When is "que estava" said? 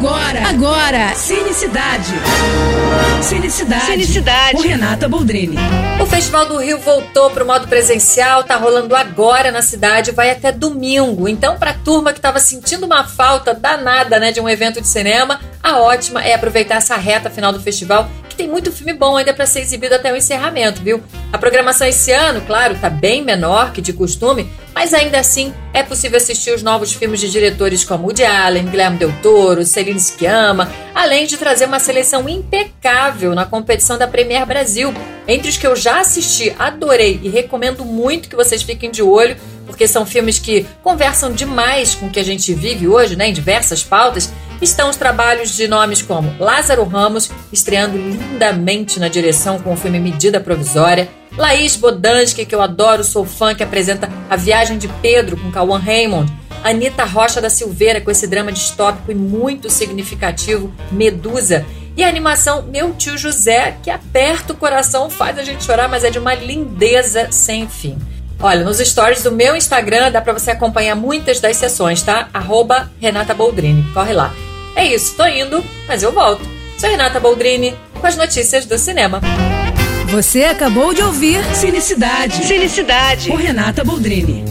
12.14-12.40